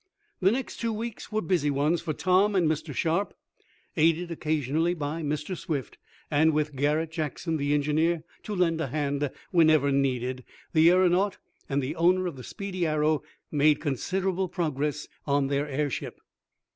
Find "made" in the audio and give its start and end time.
13.51-13.79